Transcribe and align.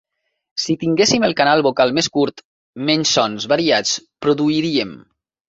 Si 0.61 0.75
tinguéssim 0.83 1.25
el 1.27 1.35
canal 1.41 1.61
vocal 1.67 1.93
més 1.97 2.09
curt, 2.15 2.41
menys 2.89 3.13
sons 3.19 3.47
variats 3.53 3.95
produiríem. 4.27 4.99